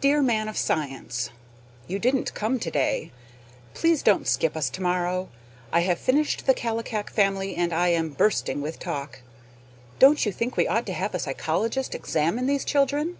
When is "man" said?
0.22-0.46